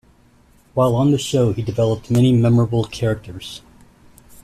[0.73, 3.61] While on the show, he developed many memorable characters.